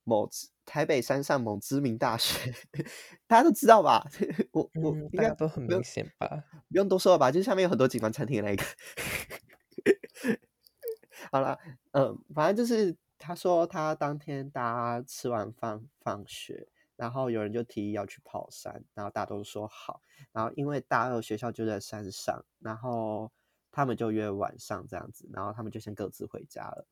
[0.03, 0.29] 某。
[0.65, 2.53] 台北山上某知名大学，
[3.27, 4.05] 大家都知道吧？
[4.51, 6.27] 我我应该都很明显吧？
[6.69, 7.31] 不用多说了吧？
[7.31, 8.63] 就是下面有很多景观餐厅的那个。
[11.31, 11.57] 好了，
[11.91, 20.01] 嗯，反正就是他说他当天大家吃完饭放学，然后有人就提议要去跑山，然后大家都说好，
[20.31, 23.31] 然后因为大二学校就在山上，然后
[23.71, 26.85] 他们就约晚上这样子，然后他们就先各自回家了。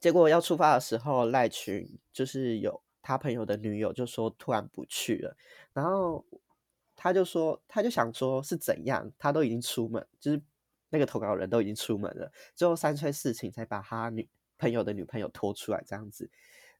[0.00, 5.36] 结果要出发的时候，赖群就是有他朋友的女友就说突然不去了，
[5.72, 6.24] 然后
[6.94, 10.40] 他就说他就想说是怎样，他都已经出门，就是
[10.88, 16.30] 那个投稿人都已经出门了，最后三催四请才把他女朋友的女朋友拖出来这样子，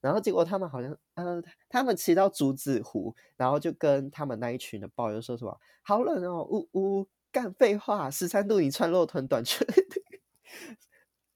[0.01, 9.67] 然后结果他们好像呃他们骑到竹子湖，然后就跟他们那一群的抱怨说什么好冷哦，呜呜干废话，十三度你穿露臀短裙。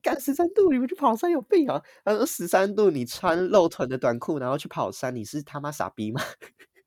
[0.07, 1.83] 干十三度，你们去跑山有病啊？
[2.05, 6.23] 他说十三度，你穿露臀的短裤，然后去跑山，你是他妈傻逼吗？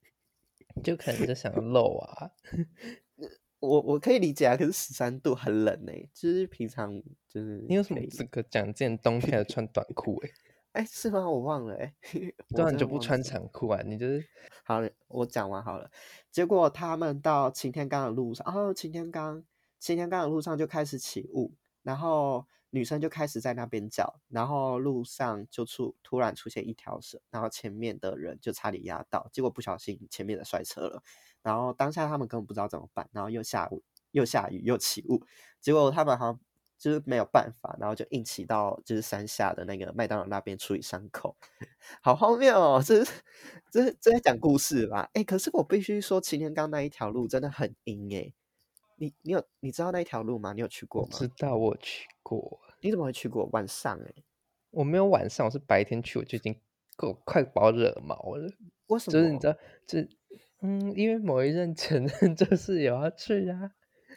[0.81, 2.31] 就可能就想露啊。
[3.59, 10.29] 我我可以理解啊，可是十三度很冷哎，就是平常就是你有什么资格讲件冬天穿短裤哎？
[10.79, 11.29] 哎，是吗？
[11.29, 11.93] 我忘了哎。
[12.55, 13.81] 对啊，你就不穿长裤啊？
[13.85, 14.25] 你就是
[14.63, 15.91] 好了，我讲完好了。
[16.31, 19.43] 结果他们到擎天岗的路上，哦，擎天岗，
[19.77, 21.51] 擎天岗的路上就开始起雾，
[21.89, 22.45] 然后。
[22.71, 31.01] 女生就开始在那边叫，然后路上就出突然出现一条蛇，然后前面的人就差点压到，结果不小心前面的摔车了，
[31.41, 35.19] 然后当下他们根本不知道怎么办，然后又下雨又下雨又起雾，
[35.59, 36.39] 结果他们好像
[36.77, 41.35] 就是没有办法，然后就硬骑到就是山下的那个麦当劳那边处理伤口，
[42.03, 42.83] 好荒谬哦！
[42.85, 43.11] 这是
[43.71, 45.09] 这这在讲故事吧？
[45.13, 48.31] 哎，可是我必须说，擎天岗那一条路真的很阴哎。
[48.99, 50.51] 你你有你知道那一条路吗？
[50.53, 51.09] 你有去过吗？
[51.17, 52.59] 知道我去过。
[52.81, 53.47] 你怎么会去过？
[53.53, 54.13] 晚上哎，
[54.71, 56.53] 我没有晚上，我是白天去，我就已经
[56.97, 58.51] 够快把我惹毛了。
[58.87, 59.13] 为什么？
[59.13, 59.55] 就是你知道，
[59.87, 59.99] 就
[60.61, 63.71] 嗯，因为某一任前任 就是有要去啊。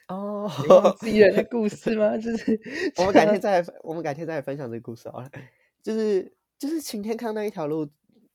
[0.08, 0.50] 哦，
[0.98, 2.18] 自己人的故事吗？
[2.18, 2.60] 就是
[2.98, 5.30] 我们改天再我们改天再来分享这个故事好了。
[5.82, 7.88] 就是就是晴天康那一条路，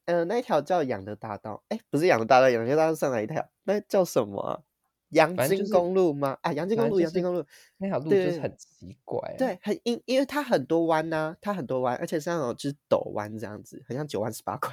[0.05, 1.61] 呃，那一条叫养德大道。
[1.67, 3.49] 哎，不是养德大道，养德大道上哪一条？
[3.63, 4.63] 那叫什么？
[5.09, 6.37] 阳金公路吗？
[6.41, 7.43] 啊，阳金公路，阳金公路
[7.77, 14.69] 那条路就是很奇怪，对，很因因为它很多弯呐，它很多弯，而且是那种就是陡弯这样子，很像九弯十八拐。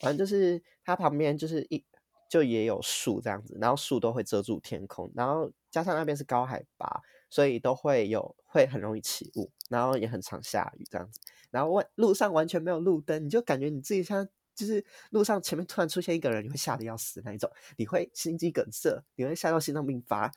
[0.00, 1.84] 反正就是它旁边就是一
[2.28, 11.20] 就也有树这样子，然后树都会遮住天空，然后加上那边是高海拔，所以都会有会很容易起雾，然后也很常下雨这样子，
[11.50, 14.28] 然后外路上完全没有路灯，你就感觉你自己像。
[14.56, 20.32] 就是路上前面突然出现一个人，你会吓得要死那一种，你会心肌梗塞，你会吓到心脏病发。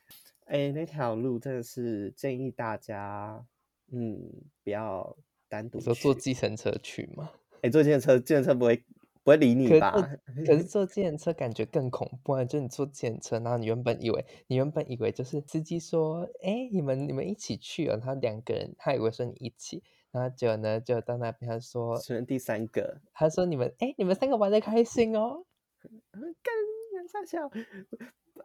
[0.45, 3.43] 哎，那条路真的是建议大家，
[3.91, 4.19] 嗯，
[4.63, 5.15] 不要
[5.47, 5.79] 单独。
[5.79, 7.31] 说坐计程车去吗？
[7.61, 8.83] 哎，坐计程车，计程车不会
[9.23, 9.91] 不会理你吧？
[10.45, 12.43] 可是坐计程车感觉更恐怖啊！
[12.43, 19.83] 就你坐计程车，然后你原本以为，你原本以为就是司机说，哎，你们你们一起去啊，他两个人，他以为说你一起。
[20.11, 25.45] 然后就呢，就到那边他说，选第三个，他说你们，哎，你们三个玩的开心哦，
[26.11, 27.49] 干傻笑。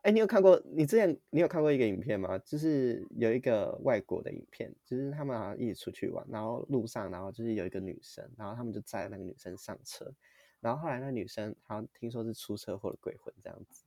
[0.02, 0.60] 哎，你有看过？
[0.66, 2.36] 你之前你有看过一个影片吗？
[2.38, 10.12] 就是有一个外国的影片，就是他们好像一起出去玩，然后路上，然后就是有一个女生，然后他们就载那个女生上车，
[10.60, 13.84] 然后后来那女生好像听说是出车祸的鬼魂这样子，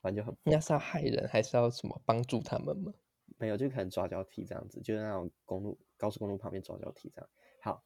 [0.00, 2.92] 反正就很，那是要害人还是要什么帮助他们吗？
[3.38, 7.30] 没有，就可能抓交替这样子，就是那种公路、高速公路旁边抓交替这样。
[7.60, 7.84] 好，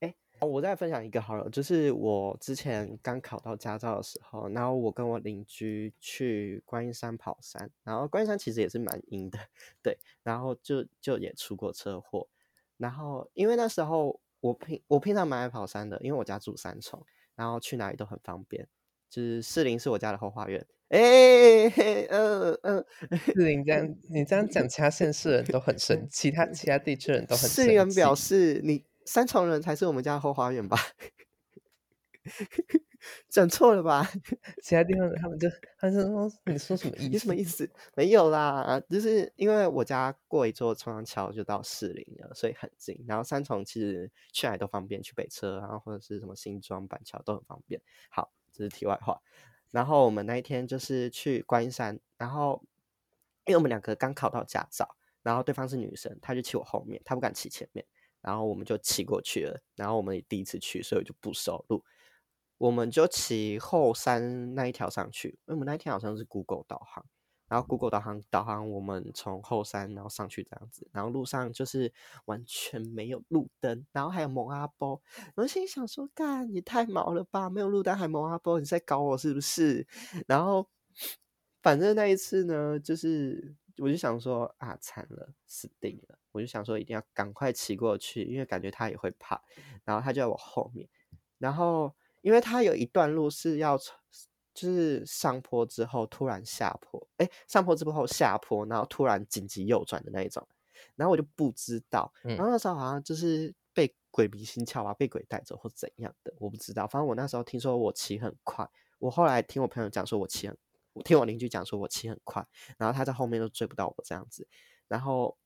[0.00, 9.38] 哎，我再分享一个好了，就是我之前刚考到驾照的时候，然后我跟我邻居去观音山跑山，然后观音山其实也是蛮阴的，
[9.82, 12.26] 对，然后就就也出过车祸，
[12.78, 17.04] 然后因为那时候我平我平常蛮爱跑山的，因为我家住三重，
[17.34, 18.66] 然后去哪里都很方便，
[19.10, 20.66] 就是士林是我家的后花园。
[20.88, 21.68] 哎，
[22.08, 22.84] 嗯嗯，
[23.34, 27.64] 是你这样，你这样讲，其他县市人都很生，其他其他地区人都很生。
[27.66, 30.78] 市人表示，你三重人才是我们家后花园吧？
[33.28, 34.10] 讲错了吧？
[34.62, 35.48] 其他地方他们就
[35.78, 37.08] 他说你说什么意？
[37.08, 37.70] 你什么意思？
[37.94, 43.02] 没有啦，就是因为我家过一座冲浪桥就到士林了，所以很近。
[43.06, 47.80] 然后三重其实去哪都方便，去北车然后或者是什么新庄板桥都很方便。
[48.10, 49.20] 好，这是题外话。
[49.70, 52.62] 然后我们那一天就是去观音山，然后
[53.44, 57.84] 因为我们两个刚考到驾照，然后对方是女生，她就骑我后面，她不敢骑前面，
[58.20, 59.60] 然后我们就骑过去了。
[59.76, 61.84] 然后我们也第一次去，所以就不熟路，
[62.56, 65.28] 我们就骑后山那一条上去。
[65.28, 67.04] 因为我们那一天好像是 Google 导航，
[67.48, 71.92] 然后 Google 导航导航我们从后山然后上去这样子，然后路上就是
[72.26, 75.00] 完全没有路灯，然后还有蒙阿波，
[75.34, 79.86] 我心想说，干你太毛了吧，没有路灯还蒙阿波，你在搞我是不是？
[80.26, 80.68] 然后
[81.62, 89.42] 反正那一次呢，就是我就想说啊，惨了，死定了，我就想说一定要赶快骑过去，因为感觉他也会怕，
[89.84, 90.88] 然后他就在我后面，
[91.38, 93.78] 然后因为他有一段路是要。
[94.60, 100.44] 就是上坡之后突然下坡，哎，上坡之后下坡，然后突然紧急右转的那一种，
[100.96, 106.88] 然后我就不知道，然后那时候好像就是被鬼迷心窍啊，被鬼带走或怎样的，我不知道。
[106.88, 108.68] 反正我那时候听说我骑很快，
[108.98, 110.58] 我后来听我朋友讲说我骑很，
[110.92, 112.44] 我听我邻居讲说我骑很快，
[112.76, 114.44] 然后他在后面都追不到我这样子，
[114.88, 115.36] 然后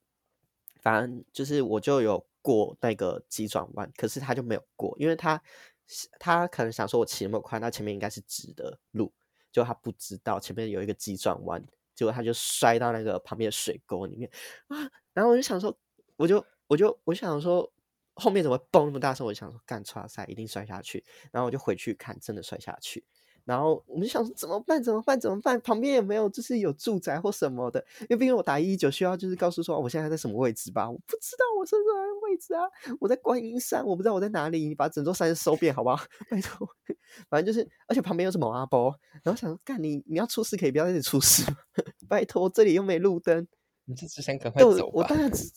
[0.80, 5.42] 反正就是我就有过那个急转弯，可是他就没有过，因为他。
[6.18, 9.12] 他可能想说，我骑那么快，那前面应该是直的路，
[9.50, 14.30] 就他不知道前面有一个急转弯，结果他就摔到那个旁边的水沟里面
[14.68, 14.90] 啊！
[15.12, 15.76] 然后我就想说，
[16.16, 17.70] 我就我就我想说，
[18.14, 19.26] 后面怎么蹦那么大声？
[19.26, 21.04] 我就想说，干叉赛一定摔下去。
[21.30, 23.04] 然后我就回去看，真的摔下去。
[23.44, 24.82] 然后我们就想说怎么办？
[24.82, 25.18] 怎么办？
[25.18, 25.60] 怎么办？
[25.60, 27.84] 旁边也没有，就是有住宅或什么的。
[28.02, 30.88] 因为毕竟我打一一九需要就是告诉说我现在在什么位置吧？
[30.88, 32.62] 我不知道我是什么位置啊！
[33.00, 34.68] 我在观音山，我不知道我在哪里。
[34.68, 36.04] 你把整座山收遍好不好？
[36.30, 36.68] 拜托。
[37.28, 38.94] 反正就是，而且旁边有什么阿波。
[39.22, 41.44] 然后想干你，你要出事可以不要在这里出事
[42.08, 43.46] 拜托，这里又没路灯。
[43.84, 45.50] 你就只想赶快走我当然只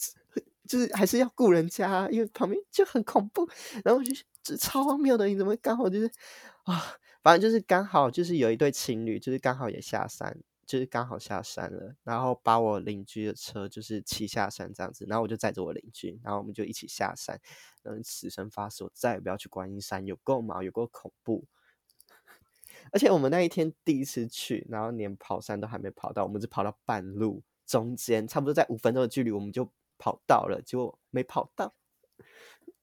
[0.67, 3.47] 就是还是要顾人家，因为旁边就很恐怖。
[3.83, 6.11] 然后就是超荒谬的，你怎么刚好就是
[6.63, 6.83] 啊？
[7.25, 17.41] 反正就是刚好就是有一对情侣，就是刚好也下山，就是刚好下山了，然后把我邻居的车就是骑下山这样子，然后我就载着我邻居，然后我们就一起下山，
[17.81, 21.47] 然后此生发誓我再也不要去观音山，有够毛，有够恐怖。
[22.93, 31.73] 而且我们那一天第一次去，然后连跑山都还没跑到，我们只跑到半路中间，差不多在五分钟的距离我们就跑到了，结果没跑到。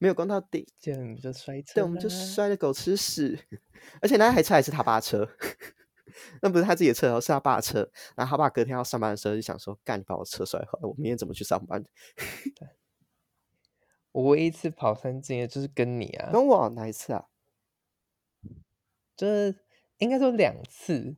[0.02, 1.74] 没有攻到底，这样就摔车。
[1.74, 3.38] 对，我们就摔的狗吃屎。
[4.02, 5.28] 而且那台车还是他爸车，
[6.42, 7.88] 那不是他自己的车，是他爸车。
[8.16, 11.84] 然后他爸隔天要上班的时候就想说：“干，你把我车摔坏了，我明天怎么去上班？”
[14.10, 17.26] 我唯一一次跑山经验就是跟你啊，跟我哪一次啊？
[19.16, 19.54] 就是
[19.98, 21.14] 应该说两次。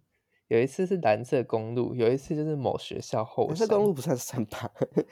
[0.48, 4.70] 有一次是蓝色公路，有一次就是某学校后蓝色公路不算山吧？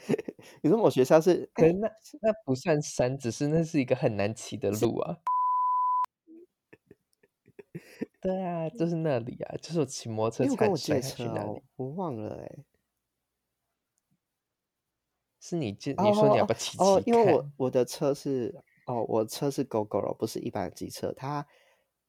[0.61, 1.49] 你说某学校是？
[1.53, 1.89] 可是那
[2.21, 5.17] 那不算山，只是那是一个很难骑的路啊。
[8.21, 10.51] 对啊，就是那里啊，就是我骑摩托车。
[11.75, 12.55] 我忘了哎，
[15.41, 15.91] 是你借？
[15.93, 16.83] 你说你要不要骑骑？
[16.83, 18.53] 哦，因为我我的车是
[18.85, 21.47] 哦，我车是 GoGo 不是一般的机车，它。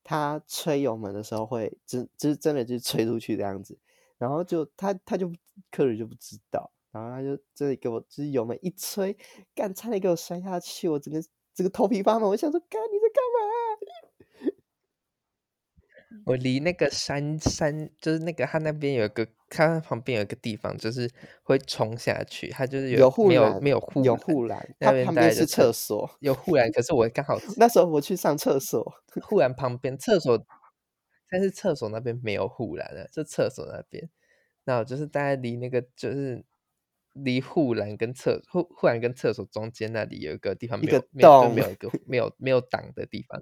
[0.05, 3.77] 他吹油门的时候会真就是真的就吹出去这样子，
[4.19, 5.33] 然后就他他就
[5.71, 9.17] 客人就不知道，然后他就真的给我就是油门一吹，
[9.55, 11.21] 干差点给我摔下去，我整个
[11.55, 13.41] 这个头皮发麻，我想说干你在干嘛？
[16.25, 21.11] 我离那个山山就是那个他那边有一个，他旁边有一个地方就是
[21.43, 30.45] 会冲下去，他就是有没有没有护有护栏，他旁边是厕所有护栏，可是我刚好 那时候我去上厕所， 护栏旁边厕所，
[31.29, 34.09] 但是厕所那边没有护栏的，就厕所那边，
[34.65, 36.45] 然后就是大概离那个就是
[37.13, 43.41] 离护栏跟厕护护栏跟厕所中间那里有一个地方没有没有没有一个没有没有挡的地方。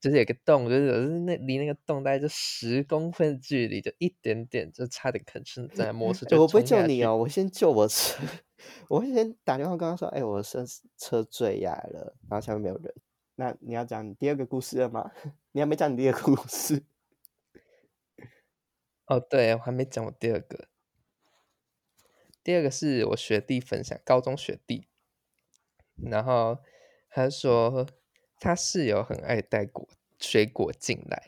[0.00, 6.40] 就是有个洞，就是那离那个洞大概就十公分距离，就一点点，就差点可能是 在摩托车。
[6.40, 8.18] 我不会救你哦，我先救我车，
[8.88, 10.64] 我会先打电话跟他说：“哎，我车
[10.96, 12.94] 车坠崖了，然后下面没有人。”
[13.36, 15.12] 那你要讲你第二个故事了吗？
[15.52, 16.82] 你还没讲你第二个故事。
[19.04, 20.68] 哦，对，我还没讲我第二个。
[22.42, 24.86] 第二个是我学弟分享，高中学弟，
[25.96, 26.56] 然后
[27.10, 27.86] 他说。
[28.40, 31.22] 他室友很爱带果水果进来，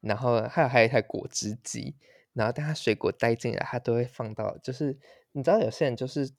[0.00, 1.96] 然后还有还有一台果汁机，
[2.34, 4.96] 然后但他水果带进来，他都会放到，就是
[5.32, 6.30] 你知道有些人就是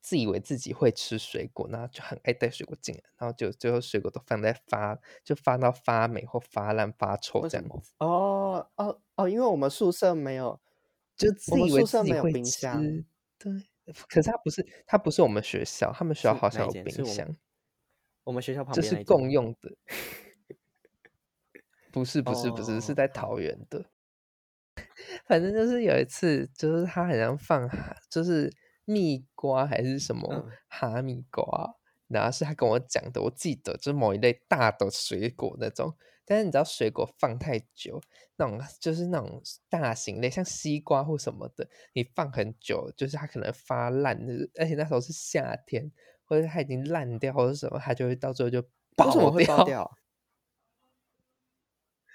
[0.00, 7.92] 自以为自己会吃水果，然后就很爱带水果进来，然后就最后水果都放在发，就发到发霉或发烂发臭这样子。
[7.98, 10.60] 哦哦哦，因为我们宿舍没有，
[11.16, 13.04] 就自以为自己会吃，
[13.38, 13.52] 对。
[14.06, 17.36] 可是他不是，他不是我们学校，他们学校好像有冰箱。
[18.28, 19.74] 我们学校旁边这是共用的，
[21.90, 23.86] 不是不是不是是在桃园的。
[25.26, 27.66] 反正就是有一次，就是他好像放
[28.10, 28.54] 就是
[28.84, 31.74] 蜜瓜还是什么哈密瓜，
[32.08, 37.98] 然后是他跟我讲的，我记得就是某一类大的水果那种，但是你知道水果放太久，
[38.36, 44.20] 那种就是那种大型类，像西瓜或什么的，你放很久，就是它可能发烂，
[44.60, 45.90] 而且那时候是夏天，
[46.28, 48.62] 或者它已经烂掉或者什么，它就会到最后就
[48.94, 49.98] 爆掉。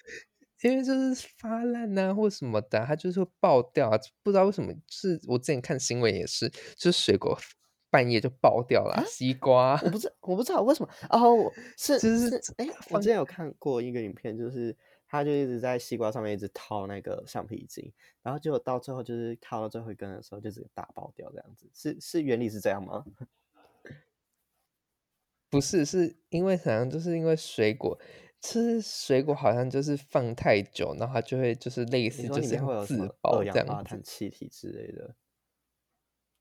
[0.61, 4.71] 因为就是发烂啊，或什么的，它就是会爆掉啊，不知道为什么。
[4.87, 7.37] 是我之前看新闻也是，就是水果。
[7.89, 14.75] 半夜就爆掉了，西瓜，我不知我不知道为什么哦，是 就是哎，我之前有看过一个影片，就是
[15.07, 17.93] 他就一直在西瓜上面一直掏那个橡皮筋，
[18.23, 23.05] 然后结果到最后就是掏到最后一根的时候，就直接大爆掉这样子，是是原理是这样吗？
[25.53, 27.97] 不是，是因为好像就是因为水果
[28.41, 35.15] 吃水果好像就是放太久，然后它就会就是类似就是会有自爆这样子，气体之类的。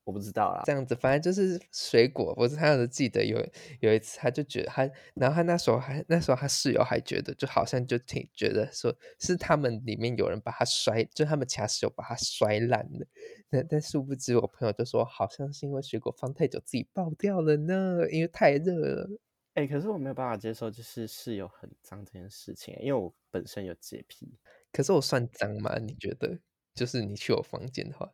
[0.05, 2.33] 我不知道啦，这样子，反正就是水果。
[2.37, 3.37] 我是他有记得有
[3.79, 13.07] 有一次，他就觉得他，然后他那时候还那时候他室友还觉得，就好像就挺觉得说是他们里面有人把他摔，就他们其他室友把他摔烂了。
[13.49, 19.09] 但但殊不知，我朋友就说好像是因为水果放太久自己爆掉了呢，因为太热了。
[19.53, 24.37] 哎，可是我没有办法接受，就是室友很脏这件事情，因为我本身有洁癖。
[24.71, 25.77] 可是我算脏吗？
[25.79, 26.37] 你觉得？
[26.73, 28.11] 就是你去我房间的话。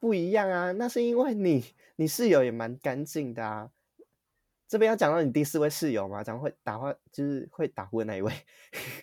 [0.00, 1.64] 不一样啊，那是因为你
[1.96, 3.70] 你室友也蛮干净的啊。
[4.68, 6.22] 这边要讲到你第四位室友嘛？
[6.22, 8.32] 讲会打话就是会打呼的那一位。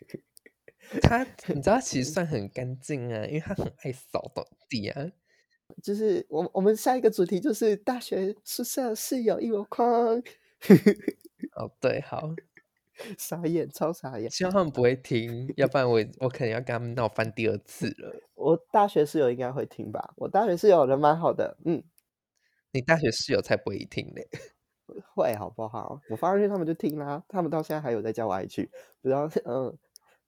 [1.01, 4.31] 他你知道其实算很干净啊，因为他很爱扫
[4.69, 5.11] 地啊。
[5.81, 10.21] 就是我我们下一个主题就是大学宿舍室友一箩筐。
[11.55, 12.33] 哦，对，好。
[13.17, 14.29] 傻眼，超傻眼！
[14.29, 18.15] 希望他们不会听，要不然我我可能要跟他们闹翻第二次了。
[18.35, 20.13] 我大学室友应该会听吧？
[20.17, 21.83] 我大学室友人蛮好的，嗯。
[22.71, 24.27] 你大学室友才不会听嘞，
[25.15, 26.01] 会好不好？
[26.09, 28.69] 我发上去他们就听啦，他们到现在还有在叫我爱去，
[29.01, 29.77] 不知道嗯，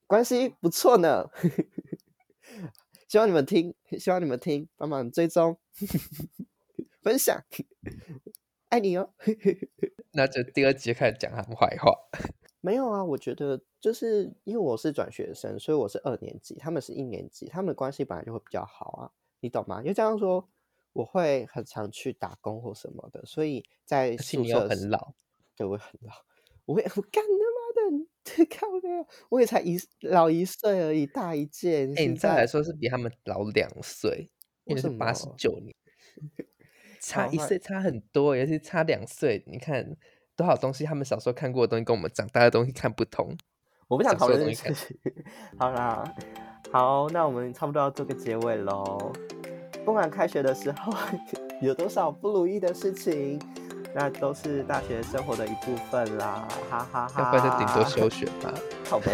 [0.07, 1.30] 关系不错呢。
[3.09, 5.57] 希望你们听，希望你们听，帮忙追踪
[7.03, 7.43] 分享，
[8.70, 9.13] 爱你哦。
[10.11, 11.93] 那就第二集开始讲他们坏话。
[12.60, 19.80] 没有啊，我觉得就是因为我是转学生，所以我是二年级，他们是一年级，他们的关系本来就会比较好啊，你懂吗？
[19.82, 20.49] 因为这样说，
[20.93, 25.14] 我会很常去打工或什么的，所以在宿舍很老，
[25.55, 26.14] 对我很老，
[26.66, 31.93] 我会我干他妈的，太 靠了，我也才一老一岁而已，大一届。
[31.95, 34.32] 哎，你再来说是比他们老两岁，
[34.66, 35.76] 因为是八十九年，
[36.99, 39.95] 差一岁差很多，尤其差两岁，你看。
[40.38, 43.36] 多少东西，他们小时候看过的东西，跟我们长大的东西看不同。
[43.88, 44.76] 我不想讨论这个。
[45.58, 46.04] 好啦，
[46.72, 49.12] 好，那我们差不多要做个结尾喽。
[49.84, 50.94] 不管开学的时候
[51.60, 53.42] 有多少不如意的事情，
[53.96, 57.24] 那都是大学生活的一部分啦，哈哈哈。
[57.24, 58.54] 要不然就顶多休学吧。
[58.88, 59.12] 好呗。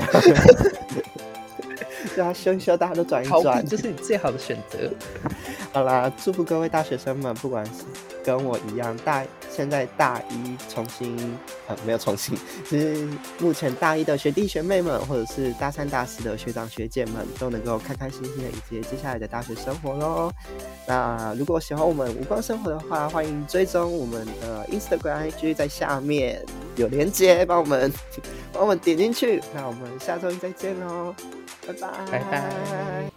[2.15, 4.91] 对啊，休一休，大家都转一转，这是你最好的选择。
[5.71, 7.85] 好啦，祝福各位大学生们，不管是
[8.25, 9.23] 跟我一样大。
[9.55, 11.15] 现在大一重新
[11.67, 12.35] 呃没有重新，
[12.69, 13.07] 就是
[13.39, 20.31] 目前大一的学弟学妹们，或者是大三大四的学长学姐们，都能够开开心心的迎接接下来的大学生活喽。
[20.87, 26.43] 那如果喜欢我们无光生活的话，欢迎追踪我们的 Instagram IG，在下面
[26.75, 27.93] 有连接，帮我们
[28.51, 29.41] 帮我们点进去。
[29.53, 31.13] 那我们下周一再见喽，
[31.67, 33.12] 拜拜拜拜。